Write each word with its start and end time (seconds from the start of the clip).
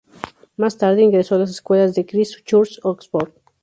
Más 0.57 0.79
tarde, 0.79 1.03
ingresó 1.03 1.35
a 1.35 1.37
las 1.37 1.51
escuelas 1.51 1.93
de 1.93 2.07
Christ 2.07 2.43
Church, 2.43 2.79
Oxford. 2.81 3.33